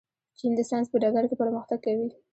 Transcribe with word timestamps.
چین 0.37 0.51
د 0.57 0.59
ساینس 0.69 0.87
په 0.91 0.97
ډګر 1.01 1.23
کې 1.29 1.35
پرمختګ 1.41 1.79
کوي. 1.85 2.07